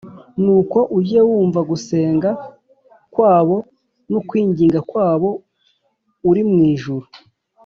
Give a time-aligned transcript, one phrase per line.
[0.43, 2.29] nuko ujye wumva gusenga
[3.13, 3.57] kwabo
[4.11, 5.29] no kwinginga kwabo
[6.29, 7.05] uri mu ijuru,